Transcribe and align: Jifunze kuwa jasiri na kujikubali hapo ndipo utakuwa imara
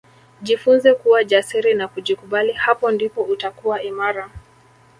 Jifunze 0.41 0.93
kuwa 0.93 1.23
jasiri 1.23 1.73
na 1.73 1.87
kujikubali 1.87 2.51
hapo 2.53 2.91
ndipo 2.91 3.21
utakuwa 3.23 3.83
imara 3.83 4.29